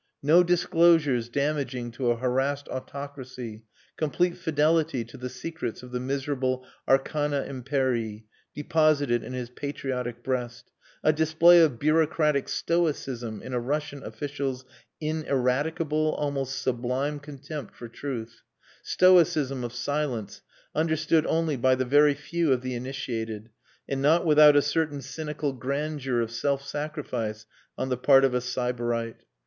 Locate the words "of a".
28.25-28.41